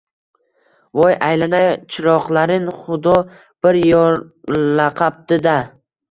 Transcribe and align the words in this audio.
—Voy, 0.99 1.17
aylanay 1.25 1.67
chiroqlarim, 1.95 2.65
xudo 2.85 3.13
bir 3.67 3.79
yorlaqabdi-da… 3.91 5.55